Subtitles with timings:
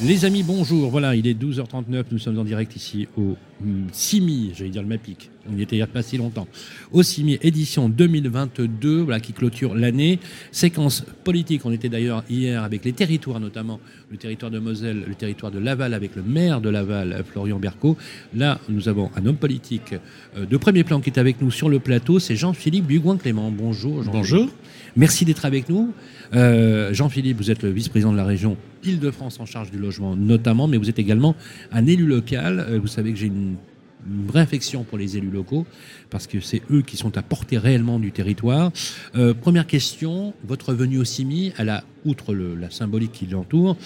[0.00, 0.90] Les amis, bonjour.
[0.90, 2.04] Voilà, il est 12h39.
[2.10, 3.36] Nous sommes en direct ici au
[3.92, 5.30] CIMI, j'allais dire le MAPIC.
[5.48, 6.48] On y était il n'y a pas si longtemps.
[6.92, 10.18] Au CIMI, édition 2022, voilà, qui clôture l'année.
[10.50, 11.64] Séquence politique.
[11.66, 13.78] On était d'ailleurs hier avec les territoires, notamment
[14.10, 17.96] le territoire de Moselle, le territoire de Laval, avec le maire de Laval, Florian Berco.
[18.34, 19.94] Là, nous avons un homme politique
[20.36, 22.18] euh, de premier plan qui est avec nous sur le plateau.
[22.18, 23.52] C'est Jean-Philippe Bugoin-Clément.
[23.52, 24.02] Bonjour.
[24.02, 24.48] Jean Bonjour.
[24.96, 25.92] Merci d'être avec nous.
[26.34, 30.68] Euh, Jean-Philippe, vous êtes le vice-président de la région Île-de-France en charge du logement notamment,
[30.68, 31.34] mais vous êtes également
[31.70, 32.64] un élu local.
[32.68, 33.56] Euh, vous savez que j'ai une,
[34.06, 35.66] vraie affection pour les élus locaux,
[36.10, 38.72] parce que c'est eux qui sont à portée réellement du territoire.
[39.14, 41.52] Euh, première question, votre venue au CIMI,
[42.04, 43.76] outre la symbolique qui l'entoure,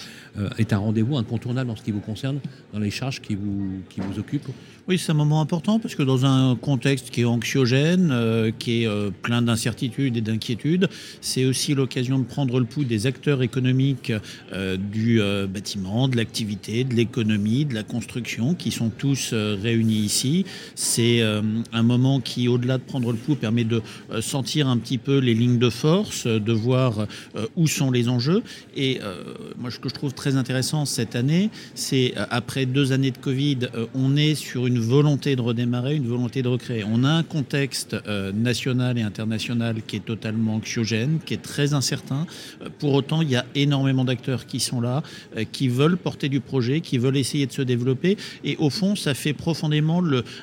[0.57, 2.39] est un rendez-vous incontournable en ce qui vous concerne,
[2.73, 4.49] dans les charges qui vous, qui vous occupent?
[4.87, 8.83] Oui, c'est un moment important parce que dans un contexte qui est anxiogène, euh, qui
[8.83, 10.87] est euh, plein d'incertitudes et d'inquiétudes,
[11.19, 14.13] c'est aussi l'occasion de prendre le pouls des acteurs économiques
[14.53, 20.45] euh, du bâtiment, de l'activité, de l'économie, de la construction, qui sont tous réunis ici.
[20.75, 23.81] C'est un moment qui, au-delà de prendre le pouls, permet de
[24.21, 27.07] sentir un petit peu les lignes de force, de voir
[27.55, 28.41] où sont les enjeux.
[28.75, 28.99] Et
[29.57, 33.59] moi, ce que je trouve très intéressant cette année, c'est après deux années de Covid,
[33.93, 36.83] on est sur une volonté de redémarrer, une volonté de recréer.
[36.83, 41.73] On a un contexte euh, national et international qui est totalement anxiogène, qui est très
[41.73, 42.25] incertain.
[42.61, 45.03] Euh, pour autant, il y a énormément d'acteurs qui sont là,
[45.35, 48.17] euh, qui veulent porter du projet, qui veulent essayer de se développer.
[48.43, 49.96] Et au fond, ça fait profondément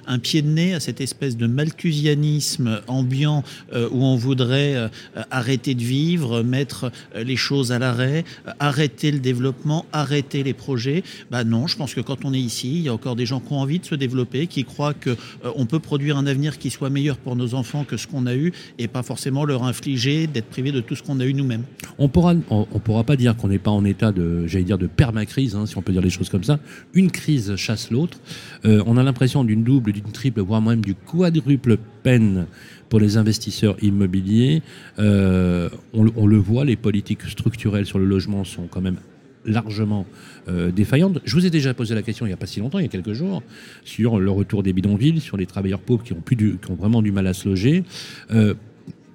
[0.07, 4.91] un pied de nez à cette espèce de malthusianisme ambiant où on voudrait
[5.31, 8.25] arrêter de vivre, mettre les choses à l'arrêt,
[8.59, 11.03] arrêter le développement, arrêter les projets.
[11.31, 13.41] Bah non, je pense que quand on est ici, il y a encore des gens
[13.41, 16.71] qui ont envie de se développer qui croient qu'on euh, peut produire un avenir qui
[16.71, 20.27] soit meilleur pour nos enfants que ce qu'on a eu et pas forcément leur infliger
[20.27, 21.65] d'être privé de tout ce qu'on a eu nous-mêmes.
[21.99, 24.87] On pourra, on, pourra pas dire qu'on n'est pas en état de, j'allais dire, de
[24.87, 26.59] permacrise, hein, si on peut dire les choses comme ça.
[26.93, 28.19] Une crise chasse l'autre.
[28.65, 32.47] Euh, on a l'impression d'une double, d'une triple, voire même du quadruple peine
[32.89, 34.63] pour les investisseurs immobiliers.
[34.99, 38.99] Euh, on, le voit, les politiques structurelles sur le logement sont quand même
[39.47, 40.07] largement
[40.49, 41.21] euh, défaillante.
[41.25, 42.87] Je vous ai déjà posé la question il n'y a pas si longtemps, il y
[42.87, 43.43] a quelques jours,
[43.85, 47.03] sur le retour des bidonvilles, sur les travailleurs pauvres qui ont, plus qui ont vraiment
[47.03, 47.85] du mal à se loger.
[48.31, 48.55] Euh,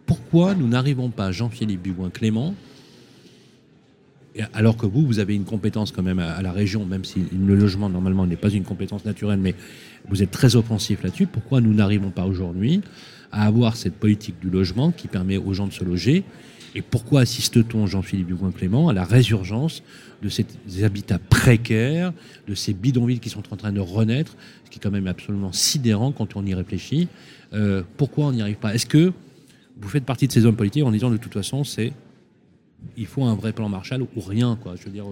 [0.06, 2.56] pourquoi nous n'arrivons pas, Jean-Philippe Dubois-Clément,
[4.54, 7.56] alors que vous, vous avez une compétence quand même à, la région, même si le
[7.56, 9.56] logement normalement n'est pas une compétence naturelle, mais
[10.10, 12.82] vous êtes très offensif là-dessus, pourquoi nous n'arrivons pas aujourd'hui
[13.32, 16.24] à avoir cette politique du logement qui permet aux gens de se loger
[16.76, 19.84] et pourquoi assiste-t-on, Jean-Philippe Dubois-Clément, à la résurgence
[20.22, 20.46] de ces
[20.84, 22.14] habitats précaires,
[22.48, 25.52] de ces bidonvilles qui sont en train de renaître, ce qui est quand même absolument
[25.52, 27.08] sidérant quand on y réfléchit.
[27.54, 29.14] Euh, pourquoi on n'y arrive pas Est-ce que
[29.82, 31.94] vous faites partie de ces hommes politiques en disant de toute façon, c'est
[32.98, 34.76] il faut un vrai plan Marshall ou rien, quoi?
[34.76, 35.06] Je veux dire,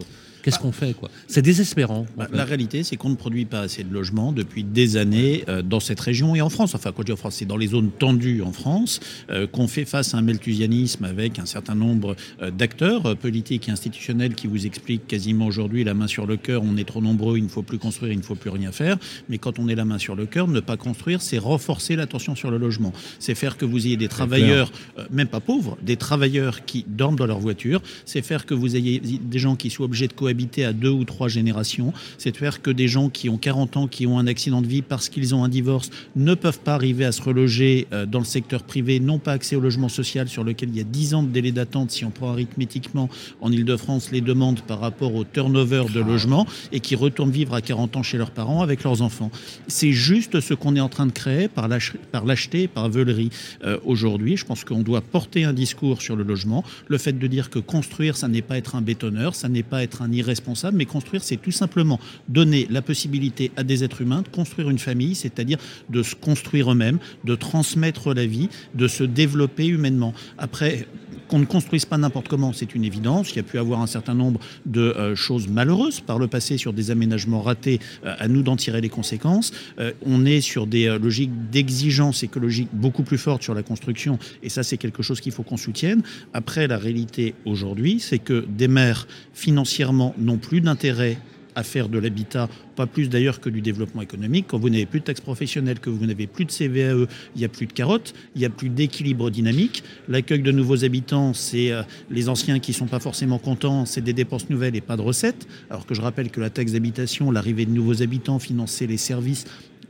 [0.47, 1.09] Qu'est-ce qu'on fait quoi?
[1.27, 2.05] C'est désespérant.
[2.15, 5.61] Bah, la réalité, c'est qu'on ne produit pas assez de logements depuis des années euh,
[5.61, 6.73] dans cette région et en France.
[6.73, 9.67] Enfin, quand je dis en France, c'est dans les zones tendues en France euh, qu'on
[9.67, 14.47] fait face à un meltusianisme avec un certain nombre euh, d'acteurs politiques et institutionnels qui
[14.47, 17.49] vous expliquent quasiment aujourd'hui la main sur le cœur, on est trop nombreux, il ne
[17.49, 18.97] faut plus construire, il ne faut plus rien faire.
[19.27, 22.37] Mais quand on est la main sur le cœur, ne pas construire, c'est renforcer l'attention
[22.37, 22.93] sur le logement.
[23.19, 24.71] C'est faire que vous ayez des travailleurs,
[25.11, 27.81] même pas pauvres, des travailleurs qui dorment dans leur voiture.
[28.05, 30.91] C'est faire que vous ayez des gens qui soient obligés de cohabiter habiter à deux
[30.91, 31.93] ou trois générations.
[32.19, 34.67] C'est de faire que des gens qui ont 40 ans, qui ont un accident de
[34.67, 38.19] vie parce qu'ils ont un divorce, ne peuvent pas arriver à se reloger euh, dans
[38.19, 41.15] le secteur privé, n'ont pas accès au logement social sur lequel il y a 10
[41.15, 43.09] ans de délai d'attente si on prend arithmétiquement
[43.41, 47.61] en Ile-de-France les demandes par rapport au turnover de logement et qui retournent vivre à
[47.61, 49.31] 40 ans chez leurs parents avec leurs enfants.
[49.67, 53.31] C'est juste ce qu'on est en train de créer par l'acheter, par veulerie.
[53.63, 57.27] Euh, aujourd'hui, je pense qu'on doit porter un discours sur le logement, le fait de
[57.27, 60.77] dire que construire, ça n'est pas être un bétonneur, ça n'est pas être un responsable,
[60.77, 64.79] mais construire, c'est tout simplement donner la possibilité à des êtres humains de construire une
[64.79, 65.57] famille, c'est-à-dire
[65.89, 70.13] de se construire eux-mêmes, de transmettre la vie, de se développer humainement.
[70.37, 70.87] Après,
[71.27, 73.31] qu'on ne construise pas n'importe comment, c'est une évidence.
[73.31, 76.57] Il y a pu avoir un certain nombre de euh, choses malheureuses par le passé
[76.57, 79.51] sur des aménagements ratés, euh, à nous d'en tirer les conséquences.
[79.79, 84.49] Euh, on est sur des logiques d'exigence écologique beaucoup plus fortes sur la construction, et
[84.49, 86.01] ça c'est quelque chose qu'il faut qu'on soutienne.
[86.33, 91.17] Après, la réalité aujourd'hui, c'est que des maires financièrement n'ont plus d'intérêt
[91.57, 94.45] à faire de l'habitat, pas plus d'ailleurs que du développement économique.
[94.47, 97.45] Quand vous n'avez plus de taxes professionnelles, que vous n'avez plus de CVAE, il n'y
[97.45, 99.83] a plus de carottes, il n'y a plus d'équilibre dynamique.
[100.07, 101.81] L'accueil de nouveaux habitants, c'est euh,
[102.11, 105.01] les anciens qui ne sont pas forcément contents, c'est des dépenses nouvelles et pas de
[105.01, 105.47] recettes.
[105.71, 109.45] Alors que je rappelle que la taxe d'habitation, l'arrivée de nouveaux habitants, financer les services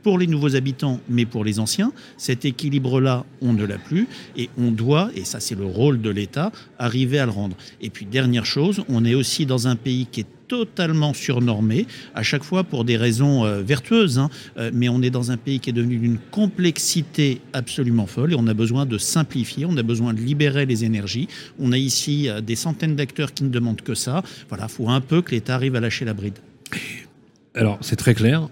[0.08, 1.92] pour les nouveaux habitants, mais pour les anciens.
[2.16, 4.08] Cet équilibre-là, on ne l'a plus
[4.38, 7.58] et on doit, et ça c'est le rôle de l'État, arriver à le rendre.
[7.82, 12.22] Et puis dernière chose, on est aussi dans un pays qui est totalement surnormé, à
[12.22, 15.60] chaque fois pour des raisons euh, vertueuses, hein, euh, mais on est dans un pays
[15.60, 19.82] qui est devenu d'une complexité absolument folle et on a besoin de simplifier, on a
[19.82, 21.28] besoin de libérer les énergies.
[21.58, 24.22] On a ici euh, des centaines d'acteurs qui ne demandent que ça.
[24.48, 26.38] Voilà, il faut un peu que l'État arrive à lâcher la bride.
[27.54, 28.48] Alors, c'est très clair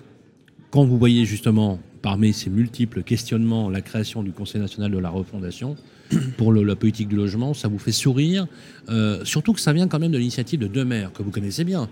[0.70, 5.10] quand vous voyez justement parmi ces multiples questionnements la création du Conseil national de la
[5.10, 5.76] refondation
[6.36, 8.46] pour la politique du logement, ça vous fait sourire,
[8.88, 11.64] euh, surtout que ça vient quand même de l'initiative de deux maires que vous connaissez
[11.64, 11.88] bien.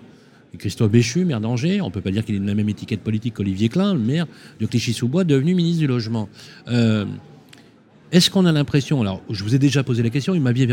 [0.56, 3.34] Christophe Béchu, maire d'Angers, on ne peut pas dire qu'il ait la même étiquette politique
[3.34, 4.26] qu'Olivier Klein, le maire
[4.60, 6.28] de Clichy-sous-Bois, devenu ministre du Logement.
[6.68, 7.06] Euh,
[8.12, 10.66] est-ce qu'on a l'impression, alors je vous ai déjà posé la question, vous m'aviez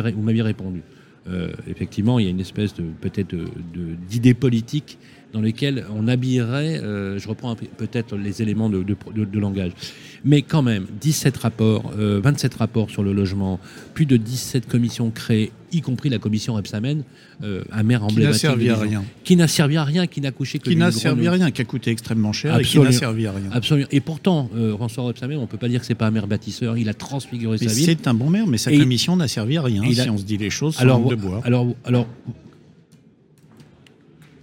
[0.44, 0.83] répondu,
[1.27, 3.36] euh, effectivement, il y a une espèce de peut-être
[4.09, 4.97] d'idée politique
[5.33, 8.83] dans lesquels on habillerait, euh, je reprends peut-être les éléments de,
[9.39, 9.72] langage,
[10.25, 13.60] mais quand même, 17 rapports, 27 euh, rapports sur le logement,
[13.94, 17.04] plus de 17 commissions créées, y compris la commission Epsamen,
[17.44, 18.42] euh, un maire emblématique.
[18.42, 19.04] Qui n'a servi à rien.
[19.24, 21.62] Qui n'a servi à rien, qui n'a couché que Qui n'a servi à rien, qui
[21.62, 23.50] a coûté extrêmement cher absolument, et qui n'a servi à rien.
[23.51, 23.88] Absolument.
[23.92, 26.78] Et pourtant, François Epsamen, on ne peut pas dire que c'est pas un maire bâtisseur,
[26.78, 27.86] il a transfiguré sa vie.
[27.86, 30.38] C'est un bon maire, mais sa commission n'a servi à rien, si on se dit
[30.38, 31.42] les choses alors, de bois.
[31.45, 32.07] Alors, alors,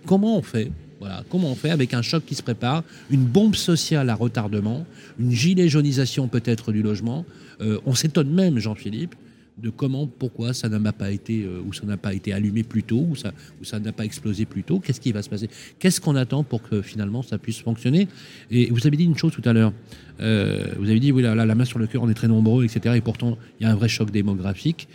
[0.09, 0.71] comment on fait
[1.01, 4.85] voilà, comment on fait avec un choc qui se prépare, une bombe sociale à retardement,
[5.21, 7.25] une gilet jaunisation peut-être du logement.
[7.61, 9.15] Euh, on s'étonne même, Jean-Philippe,
[9.59, 12.83] de comment, pourquoi ça n'a pas été euh, ou ça n'a pas été allumé plus
[12.83, 14.81] tôt ou ça n'a pas explosé plus tôt.
[14.81, 15.49] Qu'est-ce qui va se passer?
[15.79, 18.09] Qu'est-ce qu'on attend pour que finalement ça puisse fonctionner?
[18.51, 19.73] Et vous avez dit une chose tout à l'heure.
[20.21, 22.97] Euh, vous avez dit oui, la main sur le cœur, on est très nombreux, etc.
[22.97, 24.89] Et pourtant, il y a un vrai choc démographique.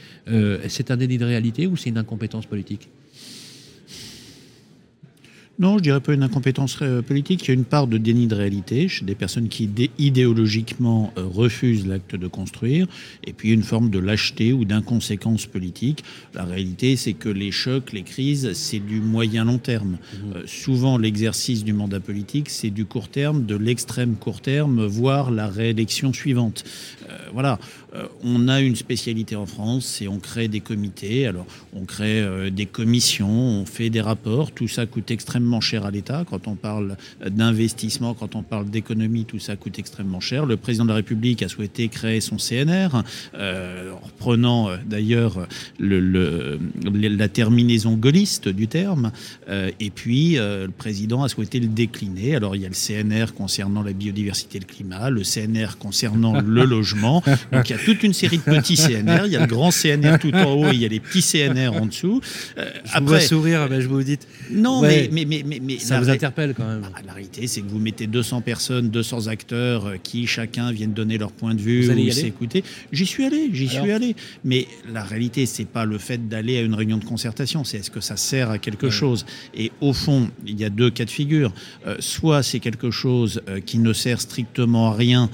[0.67, 2.89] c'est un déni de réalité ou c'est une incompétence politique?
[5.59, 7.43] Non, je dirais pas une incompétence euh, politique.
[7.43, 9.69] Il y a une part de déni de réalité chez des personnes qui
[9.99, 12.87] idéologiquement euh, refusent l'acte de construire,
[13.23, 16.03] et puis une forme de lâcheté ou d'inconséquence politique.
[16.33, 19.91] La réalité, c'est que les chocs, les crises, c'est du moyen long terme.
[19.91, 20.17] Mmh.
[20.35, 25.29] Euh, souvent, l'exercice du mandat politique, c'est du court terme, de l'extrême court terme, voire
[25.29, 26.63] la réélection suivante.
[27.33, 27.59] Voilà.
[28.23, 31.27] on a une spécialité en France, c'est on crée des comités.
[31.27, 31.45] Alors,
[31.75, 34.51] on crée des commissions, on fait des rapports.
[34.51, 36.25] Tout ça coûte extrêmement cher à l'État.
[36.29, 40.45] Quand on parle d'investissement, quand on parle d'économie, tout ça coûte extrêmement cher.
[40.45, 43.03] Le président de la République a souhaité créer son CNR,
[43.35, 45.47] euh, en reprenant euh, d'ailleurs
[45.79, 49.11] le, la terminaison gaulliste du terme.
[49.49, 52.35] Euh, et puis, le président a souhaité le décliner.
[52.35, 56.39] Alors, il y a le CNR concernant la biodiversité et le climat, le CNR concernant
[56.41, 57.02] le logement.
[57.03, 59.25] Donc, il y a toute une série de petits CNR.
[59.25, 61.21] Il y a le grand CNR tout en haut et il y a les petits
[61.21, 62.21] CNR en dessous.
[62.57, 62.63] je
[62.93, 64.19] après, vous sourire, ben, je vous dis.
[64.51, 66.81] Non, mais, mais, mais, ça vous interpelle quand même.
[66.81, 70.93] Bah, la réalité, c'est que vous mettez 200 personnes, 200 acteurs euh, qui chacun viennent
[70.93, 72.63] donner leur point de vue ou s'écouter.
[72.91, 74.15] J'y suis allé, j'y suis allé.
[74.43, 77.91] Mais la réalité, c'est pas le fait d'aller à une réunion de concertation, c'est est-ce
[77.91, 79.25] que ça sert à quelque chose?
[79.55, 81.53] Et au fond, il y a deux cas de figure.
[81.87, 85.29] Euh, soit c'est quelque chose euh, qui ne sert strictement à rien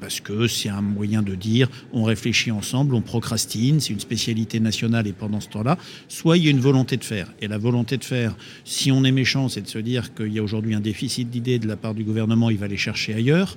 [0.00, 4.60] parce que c'est un moyen de dire on réfléchit ensemble, on procrastine, c'est une spécialité
[4.60, 5.78] nationale et pendant ce temps-là,
[6.08, 7.32] soit il y a une volonté de faire.
[7.40, 10.38] Et la volonté de faire, si on est méchant, c'est de se dire qu'il y
[10.38, 13.56] a aujourd'hui un déficit d'idées de la part du gouvernement, il va les chercher ailleurs.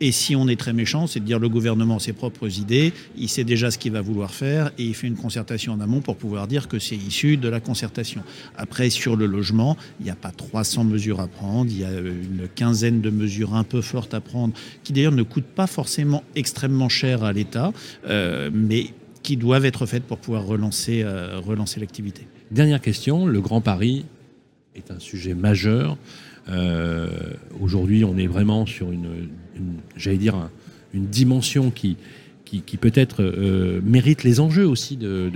[0.00, 2.92] Et si on est très méchant, c'est de dire le gouvernement a ses propres idées,
[3.16, 6.00] il sait déjà ce qu'il va vouloir faire et il fait une concertation en amont
[6.00, 8.22] pour pouvoir dire que c'est issu de la concertation.
[8.56, 11.92] Après, sur le logement, il n'y a pas 300 mesures à prendre, il y a
[11.92, 16.24] une quinzaine de mesures un peu fortes à prendre, qui d'ailleurs ne coûtent pas forcément
[16.34, 17.72] extrêmement cher à l'État,
[18.08, 18.86] euh, mais
[19.22, 22.26] qui doivent être faites pour pouvoir relancer, euh, relancer l'activité.
[22.50, 24.04] Dernière question, le Grand Paris
[24.74, 25.96] est un sujet majeur.
[26.48, 27.08] Euh,
[27.60, 29.28] aujourd'hui, on est vraiment sur une,
[29.96, 30.48] j'allais dire,
[30.94, 31.96] une dimension qui,
[32.80, 35.30] peut-être euh, mérite les enjeux aussi de,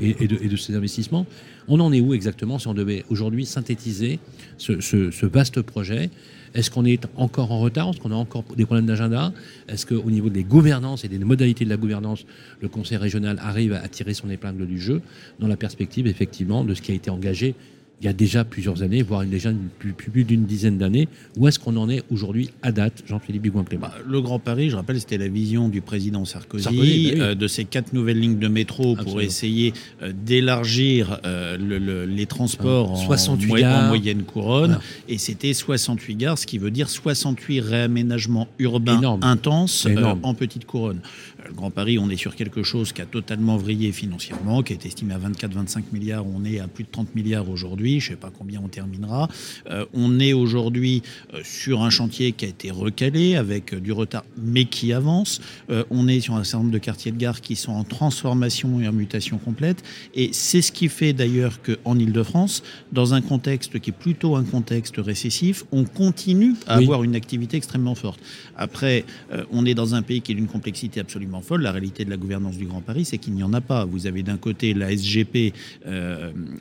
[0.00, 1.26] et, de, ces investissements.
[1.68, 4.18] On en est où exactement si on devait aujourd'hui synthétiser
[4.58, 6.10] ce, vaste projet?
[6.54, 7.90] Est-ce qu'on est encore en retard?
[7.90, 9.32] Est-ce qu'on a encore des problèmes d'agenda?
[9.68, 12.26] Est-ce qu'au niveau des gouvernances et des modalités de la gouvernance,
[12.60, 15.00] le Conseil régional arrive à tirer son épingle du jeu
[15.40, 17.54] dans la perspective effectivement de ce qui a été engagé
[18.02, 21.06] il y a déjà plusieurs années, voire déjà plus, plus d'une dizaine d'années.
[21.36, 24.76] Où est-ce qu'on en est aujourd'hui à date, Jean-Philippe Bigouin-Clément bah, Le Grand Paris, je
[24.76, 28.48] rappelle, c'était la vision du président Sarkozy, bah euh, de ces quatre nouvelles lignes de
[28.48, 34.80] métro pour essayer euh, d'élargir euh, les transports en, en, moyenne couronne.
[35.08, 39.86] Et c'était 68 gares, ce qui veut dire 68 réaménagements urbains intenses
[40.24, 40.98] en petite couronne.
[41.46, 44.86] Le Grand Paris, on est sur quelque chose qui a totalement vrillé financièrement, qui est
[44.86, 46.24] estimé à 24-25 milliards.
[46.26, 47.91] On est à plus de 30 milliards aujourd'hui.
[48.00, 49.28] Je ne sais pas combien on terminera.
[49.70, 51.02] Euh, on est aujourd'hui
[51.34, 55.40] euh, sur un chantier qui a été recalé avec euh, du retard, mais qui avance.
[55.90, 58.88] on est sur un certain nombre de quartiers de gare qui sont en transformation et
[58.88, 59.82] en mutation complète.
[60.14, 64.44] Et c'est ce qui fait d'ailleurs qu'en Ile-de-France, dans un contexte qui est plutôt un
[64.44, 68.20] contexte récessif, on continue à avoir une activité extrêmement forte.
[68.56, 69.04] Après,
[69.50, 71.62] on est dans un pays qui est d'une complexité absolument folle.
[71.62, 73.84] La réalité de la gouvernance du Grand Paris, c'est qu'il n'y en a pas.
[73.84, 75.54] Vous avez d'un côté la SGP,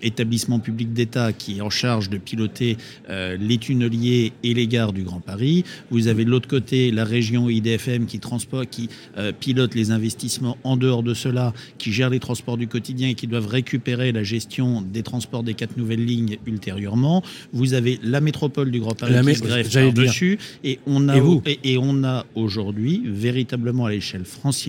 [0.02, 2.78] établissement public d'État, qui est en charge de piloter
[3.10, 5.64] euh, les tunneliers et les gares du Grand Paris.
[5.90, 10.58] Vous avez de l'autre côté la région IDFM qui, transporte, qui euh, pilote les investissements
[10.64, 14.24] en dehors de cela, qui gère les transports du quotidien et qui doivent récupérer la
[14.24, 17.24] gestion des transports des quatre nouvelles lignes ultérieurement.
[17.52, 21.74] Vous avez la métropole du Grand Paris qui se greffe dessus et on a, et,
[21.74, 24.62] et on a aujourd'hui véritablement à l'échelle française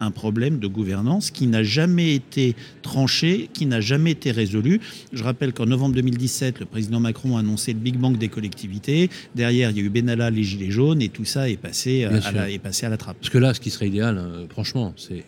[0.00, 4.80] un problème de gouvernance qui n'a jamais été tranché, qui n'a jamais été résolu.
[5.12, 9.10] Je rappelle qu'en novembre 2017, le président Macron a annoncé le Big Bang des collectivités.
[9.34, 12.20] Derrière, il y a eu Benalla, les Gilets jaunes, et tout ça est passé, euh,
[12.24, 13.16] à la, est passé à la trappe.
[13.18, 15.24] Parce que là, ce qui serait idéal, euh, franchement, c'est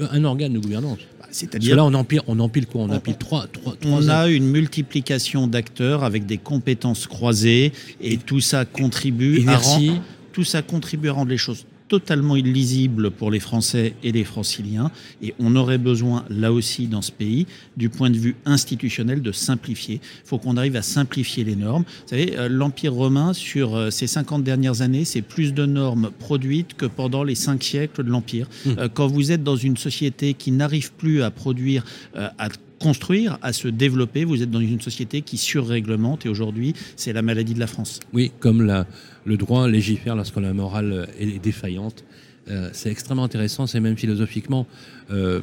[0.00, 0.98] un organe de gouvernance.
[1.20, 2.82] Bah, c'est-à-dire là, on empile, on empile quoi?
[2.82, 8.40] On empile trois, trois, On a une multiplication d'acteurs avec des compétences croisées, et, tout
[8.40, 10.00] ça contribue à rendre,
[10.32, 14.90] tout ça contribue à rendre les choses totalement illisible pour les Français et les franciliens.
[15.22, 19.32] Et on aurait besoin, là aussi, dans ce pays, du point de vue institutionnel, de
[19.32, 20.00] simplifier.
[20.24, 21.84] Il faut qu'on arrive à simplifier les normes.
[21.84, 26.10] Vous savez, euh, l'Empire romain, sur euh, ces 50 dernières années, c'est plus de normes
[26.18, 28.48] produites que pendant les cinq siècles de l'Empire.
[28.64, 28.70] Mmh.
[28.78, 32.48] Euh, quand vous êtes dans une société qui n'arrive plus à produire, à
[32.80, 34.24] construire, à se développer.
[34.24, 38.00] Vous êtes dans une société qui surréglemente et aujourd'hui, c'est la maladie de la France.
[38.12, 38.84] Oui, comme
[39.24, 42.04] le droit légifère lorsque la morale est défaillante.
[42.48, 44.66] Euh, c'est extrêmement intéressant, c'est même philosophiquement
[45.10, 45.40] euh,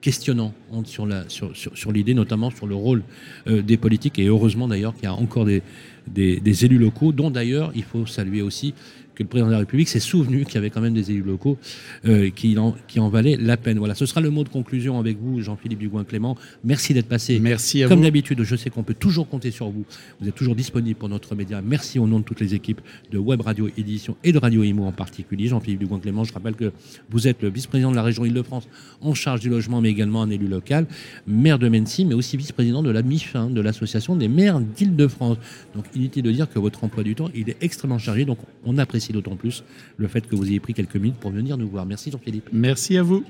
[0.00, 0.52] questionnant
[0.84, 3.02] sur l'idée, sur, sur, notamment sur le rôle
[3.46, 4.18] euh, des politiques.
[4.18, 8.42] Et heureusement d'ailleurs qu'il y a encore des élus locaux, dont d'ailleurs il faut saluer
[8.42, 8.74] aussi
[9.18, 11.22] que le président de la République s'est souvenu qu'il y avait quand même des élus
[11.22, 11.58] locaux
[12.06, 13.78] euh, qui, en, qui en valaient la peine.
[13.78, 16.36] Voilà, ce sera le mot de conclusion avec vous, Jean-Philippe Dugouin-Clément.
[16.62, 17.40] Merci d'être passé.
[17.40, 19.84] Merci à Comme d'habitude, je sais qu'on peut toujours compter sur vous.
[20.20, 21.60] Vous êtes toujours disponible pour notre média.
[21.60, 24.84] Merci au nom de toutes les équipes de Web Radio Édition et de Radio Imo
[24.84, 25.48] en particulier.
[25.48, 26.72] Jean-Philippe Dugouin-Clément, je rappelle que
[27.10, 28.68] vous êtes le vice-président de la région Île-de-France
[29.00, 30.86] en charge du logement, mais également un élu local,
[31.26, 35.38] maire de Mency, mais aussi vice-président de la MIF, hein, de l'association des maires d'Île-de-France.
[35.74, 38.24] Donc inutile de dire que votre emploi du temps, il est extrêmement chargé.
[38.24, 39.64] Donc on apprécie d'autant plus
[39.96, 41.86] le fait que vous ayez pris quelques minutes pour venir nous voir.
[41.86, 42.48] Merci Jean-Philippe.
[42.52, 43.24] Merci à vous.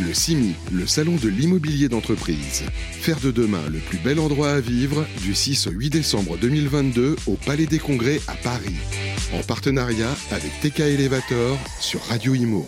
[0.00, 2.64] Le CIMI, le salon de l'immobilier d'entreprise.
[2.90, 7.14] Faire de demain le plus bel endroit à vivre du 6 au 8 décembre 2022
[7.28, 8.74] au Palais des Congrès à Paris.
[9.32, 12.66] En partenariat avec TK Elevator sur Radio Imo.